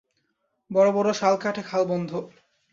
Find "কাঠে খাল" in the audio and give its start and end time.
1.37-1.83